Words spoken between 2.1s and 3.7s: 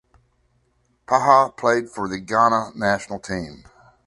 Ghana national team.